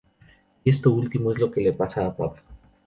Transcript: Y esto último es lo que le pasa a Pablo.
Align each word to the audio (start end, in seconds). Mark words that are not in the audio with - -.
Y 0.63 0.71
esto 0.71 0.89
último 0.89 1.31
es 1.31 1.37
lo 1.37 1.51
que 1.51 1.61
le 1.61 1.73
pasa 1.73 2.07
a 2.07 2.15
Pablo. 2.15 2.41